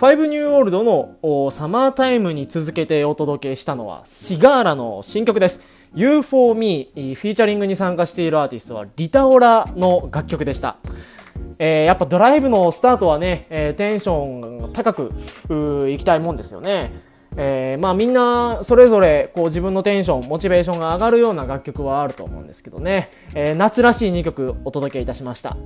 [0.00, 5.60] ファイブニューオールドのサマータイムに続けてお届けしたのはシガーラの新曲です。
[5.94, 10.78] U4Me フィーチャリングに参加しているアーティストはリタオラの楽曲でした。
[11.58, 16.92] えー、やっぱドライブのスタートはね、えー、テンション高くいきたいもんですよね。
[17.36, 25.58] えー、まあみんなそれぞれこう自分のテンション、モチベーションが上がるような楽曲はあると思うんですけどね、えー、夏らしい2曲お届けいたしました。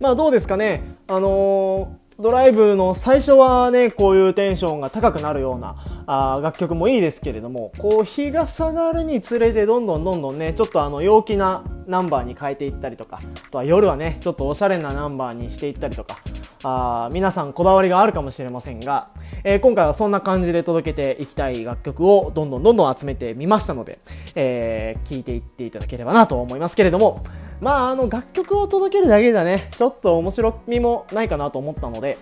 [0.00, 16.18] まあどうですかね、あのードライブの最初はね、こういうテンションが高くなるようなあ楽曲もいいですけれども、こう日が下がるにつれてどんどんどんどんね、ちょっとあの陽気なナンバーに変えていったりとか、あとは夜はね、ちょっとおしゃれなナンバーにしていったりとか、
[16.62, 19.08] あ皆さんこだわりがあるかもしれませんが、
[19.42, 23.98] えー、今回はそんな感じで届けていきたい楽曲をどんどんどんどん集めてみましたので、
[24.36, 27.24] えー、聴いていっていただければなと思いますけれども、
[27.60, 32.18] まあ、あの楽曲を届けるだけじゃね、ちょっと面白みもないかなと思ったので、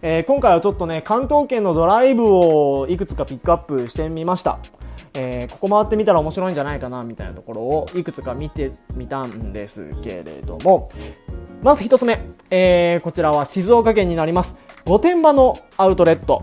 [0.00, 4.58] えー、今回はちょっとね、関東圏のドライブをいくつかピックアップしてみました。
[5.14, 10.88] えー、ここ回ってみたら面白いんじゃないかなみたいなところをいくつか見てみたんですけれども、
[11.62, 14.56] まず一つ目、えー、こちらは静岡県になります。
[14.86, 16.42] 御殿場のアウトレット。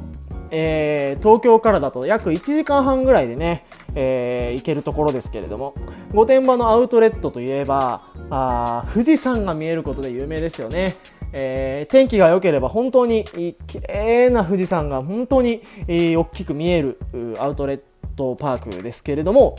[0.51, 3.65] えー、東京からだと約1時間半ぐらいでね、
[3.95, 5.75] えー、行けるところですけれども、
[6.13, 10.95] 御殿場のアウトレットといえば、あ富士山が見えることで有名ですよね。
[11.33, 13.25] えー、天気が良ければ本当に
[13.67, 16.99] 綺麗な富士山が本当に、大きく見える
[17.39, 17.81] アウトレッ
[18.16, 19.55] トパークですけれども、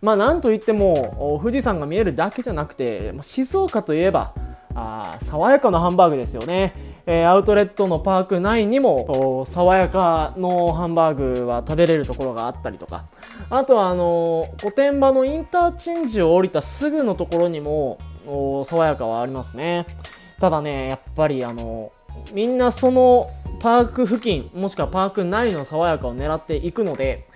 [0.00, 4.34] まあなんといっても富士山が見えるだけじゃなくて静岡といえば
[4.74, 13.04] あ爽やかなハンバーグですよね、えー、アウトレットのパーク内にも爽やかのハンバーグは食べれるところがあったりとか。
[13.48, 17.98] あとはあの御殿場のインターチェンジを降りたすぐのところにも
[18.64, 19.86] 爽やかはありますね。
[20.40, 21.92] ただね、やっぱりあの、
[22.32, 27.28] みんなそのパーク付近、もしくはパーク内の爽やかを狙っていくので、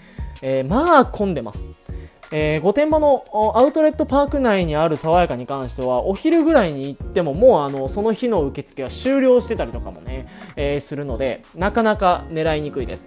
[0.43, 1.65] えー、まあ混んでます。
[2.33, 13.07] えー、御殿場のアウトレットパーク内にある爽やかに関しては、お昼ぐらいに行ってももうあの、その日の受付は終了してたりとかもね、えー、するので、なかなか狙いにくいです。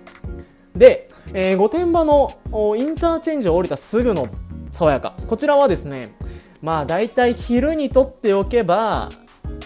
[0.75, 2.30] で、えー、御殿場の
[2.75, 4.28] インターチェンジを降りたすぐの
[4.72, 5.16] 爽やか。
[5.28, 6.16] こちらはですね、
[6.62, 9.09] まあ大体昼にとっておけば、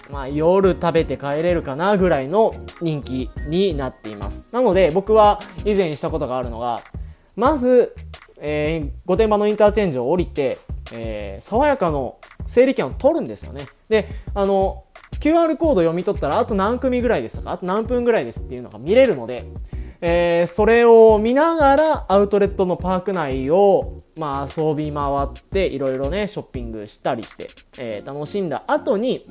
[0.10, 4.54] まあ、夜食べて帰れるかなぐらいの人気になっています。
[4.54, 6.82] なので僕は以前したことがあるのが、
[7.36, 7.96] まず、
[8.42, 10.58] えー、御殿場のインターチェンジを降りて、
[10.94, 12.18] えー、爽やかの
[12.48, 13.66] 整理券を取るんですよね。
[13.90, 14.86] で、あの、
[15.20, 19.46] QR コード読み取ったらあと何組ぐらいですとか、あと何分ぐらいですっていうのが見れるので、
[20.00, 27.48] えー、それを見ながらアウトレットのパーク内を、まあ、遊び回っていろいろね、ショッピングしたりして、
[27.80, 29.28] えー、楽しんだ後に、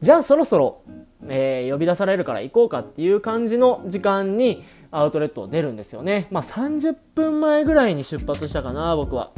[0.00, 0.82] じゃあそろそろ、
[1.26, 6.26] えー、呼び出されるから行こうかっていう感じの時間にアウトレットを出るんですよね。
[6.30, 9.30] まあ30分前ぐらいに出発したかな、僕は。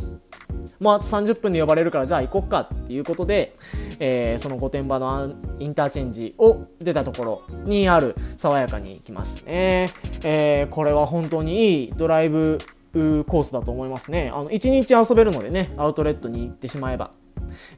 [0.80, 3.54] もうあと30分で呼ばれるからじゃあ行こっかっていうことで、
[4.00, 9.88] えー、その御殿場のインターチェンジを出たところにある爽やかに来ましたね。
[10.24, 12.58] えー、これは本当にいいドライブ
[12.92, 14.30] コースだと思いますね。
[14.34, 17.12] あの、1日遊べるのでね、アウトレットに行ってしまえば。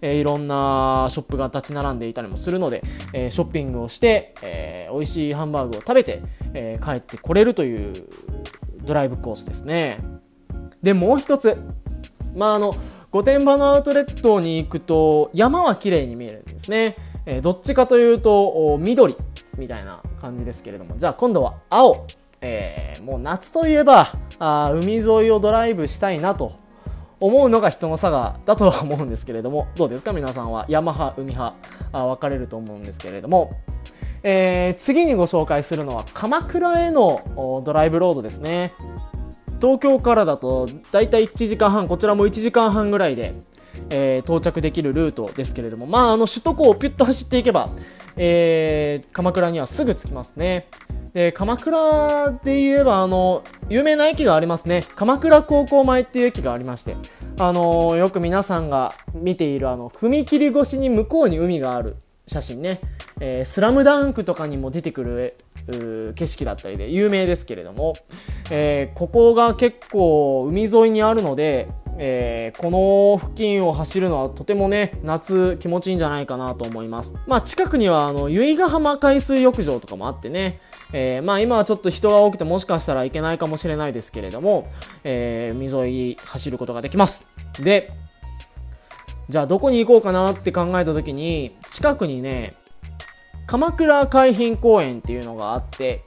[0.00, 6.22] えー、いろんなショップが立ち並んでいたりもするので、えー、ショッピングをして、えー、美味しいハンバーグを食べて、
[6.54, 7.92] え帰ってこれるという
[8.84, 9.98] ドライブコースですね。
[10.82, 11.56] で、もう一つ。
[12.36, 12.74] まあ、あの、
[13.10, 16.96] 御殿場のアウトレットに行くと山は綺麗に見えるんですね。
[17.26, 19.16] えどっちかというと緑
[19.56, 22.06] みたいな感じですけれども、じゃあ今度は青。
[22.46, 26.58] えー、もう夏といえばあ海沿いをドライブしたいなと
[27.26, 30.12] 思うのが人の差がだとは思うんですけれども、 どうですか？
[30.12, 30.66] 皆さんは？
[30.68, 31.56] 山派、海派、
[31.92, 33.52] あ分かれると思うんですけれども、
[34.22, 38.72] えー、次にご紹介するのは鎌倉へのドライブロードですね。
[39.60, 43.32] 東京からだとだいたい1時間半、こちらも1時間半ぐらいで、
[43.90, 47.68] えー、到着できるルートですけれども、まあ、あの首都高をピュッと走っていけば、
[48.16, 50.68] えー、鎌倉にはすぐ着きますね。
[51.14, 54.82] で、鎌倉で言えば、あの、有名な駅がありますね。
[54.96, 56.96] 鎌倉高校前っていう駅がありまして、
[57.38, 61.96] あの、よく皆さんが見ている、あの、踏切越しに向こうに海がある
[62.26, 62.80] 写真ね。
[63.20, 65.36] えー、スラムダンクとかにも出てくる
[66.14, 67.94] 景色だったりで有名ですけれども、
[68.50, 77.14] えー、ここが結構海沿いにあるので、えー、この付近を走るのはとてもね、夏気持ちいいんじゃないかなと思います。
[77.28, 80.58] まあ近くにはあの、由比ヶ浜海水浴場とかもあってね、
[80.92, 84.68] えー、まあ今はちょっと人が多くてもしかしたらいけないかもしれないですけれども、
[85.02, 87.28] えー、海沿い走ることができます。
[87.60, 87.92] で、
[89.28, 92.54] じゃあどこに行こうかなって考えた時に、近くにね、
[93.46, 96.02] 鎌倉海浜公園っていうのがあって、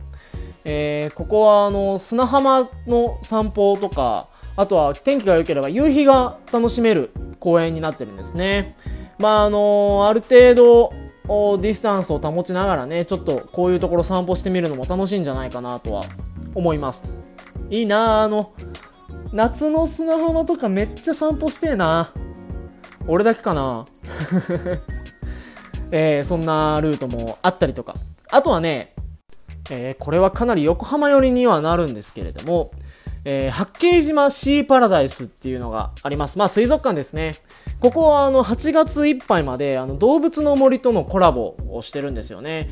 [0.69, 4.27] えー、ここはあの砂浜の散歩とか
[4.57, 8.75] あとは天気が良ければ夕日が楽しめる公園になってるんですね
[9.17, 10.93] まああのある程度
[11.27, 16.03] ディスタンスを保ちながらねちょっとこういうところ散歩してみるのも楽しいんじゃないかなとは
[16.55, 17.03] 思います
[17.69, 18.53] いいなあの
[19.33, 22.13] 夏の砂浜とかめっちゃ散歩してえな
[23.07, 23.85] 俺だけかな
[25.91, 27.93] えー、そんなルートもあったりとか
[28.29, 28.93] あとはね
[29.69, 32.71] えー、これはかなり横浜寄りにはなるんですけれども、
[33.25, 36.37] えー、八景島シーパラダイスっていうのがあります。
[36.37, 37.35] まあ水族館ですね。
[37.79, 42.69] ここはあの8月いっぱいまであの動物の森とのコラボをしてるんですよね。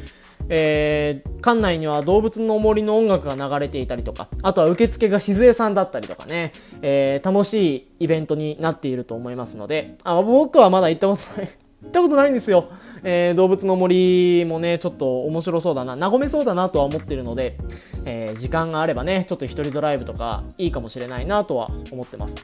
[0.49, 11.51] えー、館内には動物の森の音楽が流れていたりとか、あとは受付が静江さんだったりとかね、えー、楽しいイベントになっていると思いますので、あ僕はまだ行ったことない、
[11.83, 12.69] 行ったことないんですよ。
[13.07, 17.55] えー、動物の森もね、ちょっと面白そうだな、和めそうだなとは思ってるので、
[18.03, 22.35] えー、時間があればね、ちょっと一人ドライブとかいいかもしれないなとは思ってます。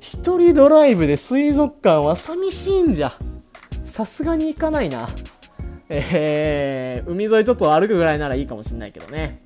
[0.00, 3.12] 一人ドライブで水族館は寂しいんじゃ。
[3.84, 5.08] さすがに行かないな。
[5.88, 9.42] えー、海沿いちょっと歩くぐらいならいいかもしれないけどね。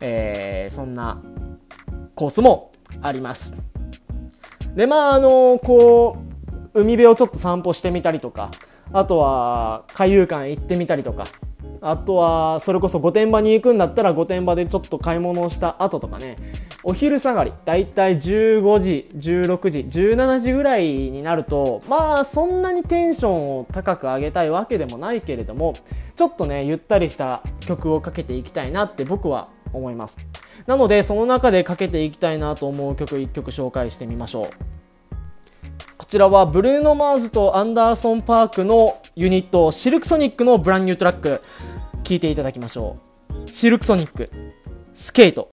[0.00, 1.22] えー、そんな
[2.14, 3.54] コースもあります。
[4.74, 6.18] で、まあ、あのこ
[6.74, 8.50] う、海辺をちょっと散歩してみたりとか、
[8.92, 11.24] あとは海遊館行ってみたりとか。
[11.84, 16.36] あとはそれこそ御殿場に行くんだったら御殿場でちょっと買い物をした後とかね。
[16.84, 25.74] お昼下がりだいたい15時16時17時ぐらいになるとまあそんなにテンションを高く上げたいわけでもないけれども
[26.16, 30.18] ちょっとねゆったりした曲をかけていきたいなって僕は思います。
[30.66, 34.71] なのでその中でかけていきたいなと思う曲1曲紹介してみましょう。
[36.12, 41.40] ちらはブルーノ・マーズとアンダーソン・パークのユニットシルクソニックのブランニュートラック
[42.04, 42.96] 聴いていただきましょ
[43.30, 43.50] う。
[43.50, 44.30] シルクソニック
[44.92, 45.50] スケート。